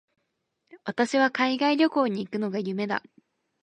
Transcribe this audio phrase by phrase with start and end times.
[0.83, 3.03] 私は海外旅行に行くのが夢だ。